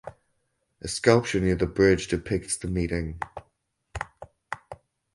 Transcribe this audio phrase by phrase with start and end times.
[0.81, 3.19] A sculpture near the bridge depicts the meeting.